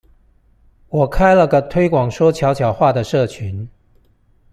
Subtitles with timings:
[0.89, 3.69] 我開了個推廣說悄悄話的社群